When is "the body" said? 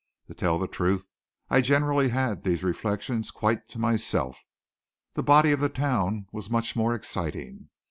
5.13-5.51